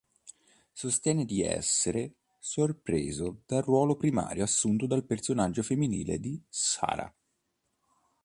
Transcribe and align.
Sostiene 0.71 1.25
di 1.25 1.43
essere 1.43 2.13
sorpreso 2.39 3.43
dal 3.45 3.61
ruolo 3.61 3.97
primario 3.97 4.43
assunto 4.43 4.87
dal 4.87 5.05
personaggio 5.05 5.61
femminile 5.61 6.19
di 6.19 6.41
Sarah. 6.49 7.13